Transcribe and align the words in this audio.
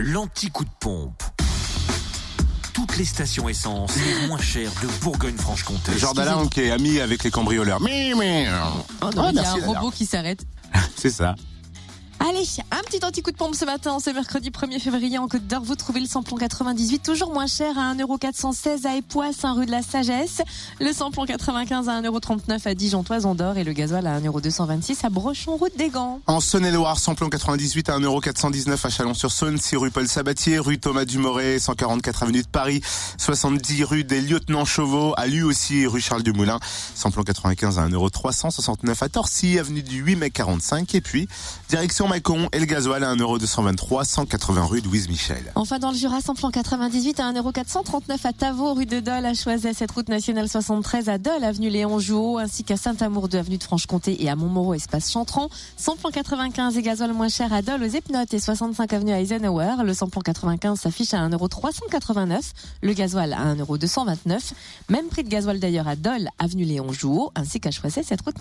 l'anti-coup 0.00 0.64
de 0.64 0.70
pompe. 0.80 1.22
Toutes 2.72 2.96
les 2.96 3.04
stations 3.04 3.48
essence 3.48 3.92
les 3.96 4.26
moins 4.28 4.40
chères 4.40 4.70
de 4.82 4.88
Bourgogne-Franche-Comté. 5.02 5.98
Jordan 5.98 6.48
qui 6.48 6.62
est 6.62 6.70
ami 6.70 7.00
avec 7.00 7.22
les 7.24 7.30
cambrioleurs. 7.30 7.80
Mais, 7.80 8.12
mais. 8.16 8.48
Oh 9.02 9.10
non, 9.14 9.24
Ah, 9.24 9.30
il 9.30 9.36
y 9.36 9.38
a 9.40 9.52
un 9.52 9.66
robot 9.66 9.90
qui 9.90 10.06
s'arrête. 10.06 10.44
C'est 10.96 11.10
ça. 11.10 11.34
Allez, 12.30 12.46
un 12.70 12.80
petit 12.82 13.04
anti-coup 13.04 13.32
de 13.32 13.36
pompe 13.36 13.56
ce 13.56 13.64
matin, 13.64 13.98
c'est 13.98 14.12
mercredi 14.12 14.50
1er 14.50 14.78
février 14.78 15.18
en 15.18 15.26
Côte 15.26 15.48
d'Or. 15.48 15.62
Vous 15.64 15.74
trouvez 15.74 15.98
le 15.98 16.06
samplon 16.06 16.36
98 16.36 17.02
toujours 17.02 17.32
moins 17.32 17.48
cher 17.48 17.76
à 17.76 17.92
1,416€ 17.92 18.86
à 18.86 18.94
Époisse, 18.94 19.44
1 19.44 19.54
rue 19.54 19.66
de 19.66 19.72
la 19.72 19.82
Sagesse. 19.82 20.40
Le 20.80 20.92
samplon 20.92 21.26
95 21.26 21.88
à 21.88 22.00
1,39€ 22.00 22.68
à 22.68 22.74
Dijon, 22.76 23.02
Toison 23.02 23.34
d'Or 23.34 23.56
et 23.56 23.64
le 23.64 23.72
gasoil 23.72 24.06
à 24.06 24.20
1,226€ 24.20 25.04
à 25.04 25.10
Brochon, 25.10 25.56
route 25.56 25.76
des 25.76 25.88
Gants. 25.88 26.20
En 26.28 26.38
Saône-et-Loire, 26.38 27.00
samplon 27.00 27.28
98 27.30 27.88
à 27.88 27.98
1,419€ 27.98 28.86
à 28.86 28.90
Chalon-sur-Saône, 28.90 29.58
6 29.58 29.76
rue 29.78 29.90
Paul 29.90 30.06
Sabatier, 30.06 30.60
rue 30.60 30.78
Thomas 30.78 31.06
Dumoré, 31.06 31.58
144 31.58 32.22
avenue 32.22 32.42
de 32.42 32.46
Paris, 32.46 32.80
70 33.18 33.82
rue 33.82 34.04
des 34.04 34.20
Lieutenants 34.20 34.64
Chauveau, 34.64 35.14
à 35.16 35.26
lui 35.26 35.42
aussi 35.42 35.84
rue 35.84 36.00
Charles 36.00 36.22
Dumoulin, 36.22 36.60
samplon 36.94 37.24
95 37.24 37.80
à 37.80 37.88
1,369€ 37.88 39.04
à 39.04 39.08
Torcy, 39.08 39.58
avenue 39.58 39.82
du 39.82 40.00
8 40.00 40.14
mai 40.14 40.30
45, 40.30 40.94
et 40.94 41.00
puis 41.00 41.26
direction 41.68 42.06
Et 42.52 42.60
le 42.60 42.66
gasoil 42.66 43.02
à 43.02 43.14
1,223€, 43.14 44.04
180 44.04 44.64
rue 44.66 44.80
Louise 44.80 45.08
Michel. 45.08 45.52
Enfin, 45.54 45.78
dans 45.78 45.90
le 45.90 45.96
Jura, 45.96 46.20
samplon 46.20 46.50
98 46.50 47.18
à 47.18 47.32
1,439€ 47.32 48.18
à 48.24 48.32
Tavaux, 48.32 48.74
rue 48.74 48.84
de 48.84 49.00
Dole, 49.00 49.24
à 49.24 49.32
Choiset, 49.32 49.72
cette 49.72 49.90
route 49.90 50.08
nationale 50.08 50.48
73 50.48 51.08
à 51.08 51.16
Dole, 51.16 51.42
avenue 51.44 51.70
Léon 51.70 51.98
Jouot, 51.98 52.38
ainsi 52.38 52.62
qu'à 52.62 52.76
Saint-Amour 52.76 53.28
de 53.28 53.38
avenue 53.38 53.56
de 53.56 53.62
Franche-Comté 53.62 54.22
et 54.22 54.28
à 54.28 54.36
Montmoreau, 54.36 54.74
espace 54.74 55.10
Chantron. 55.10 55.48
Samplon 55.78 56.10
95 56.10 56.76
et 56.76 56.82
gasoil 56.82 57.12
moins 57.14 57.28
cher 57.28 57.52
à 57.52 57.62
Dole, 57.62 57.82
aux 57.82 57.86
Epnotes 57.86 58.34
et 58.34 58.38
65 58.38 58.92
avenue 58.92 59.12
Eisenhower. 59.12 59.76
Le 59.82 59.94
samplon 59.94 60.20
95 60.20 60.78
s'affiche 60.78 61.14
à 61.14 61.26
1,389€, 61.26 62.52
le 62.82 62.92
gasoil 62.92 63.32
à 63.32 63.54
1,229€. 63.54 64.52
Même 64.90 65.06
prix 65.06 65.24
de 65.24 65.30
gasoil 65.30 65.58
d'ailleurs 65.58 65.88
à 65.88 65.96
Dole, 65.96 66.28
avenue 66.38 66.64
Léon 66.64 66.92
Jouot, 66.92 67.30
ainsi 67.34 67.60
qu'à 67.60 67.70
Choiset, 67.70 68.02
cette 68.02 68.20
route 68.20 68.38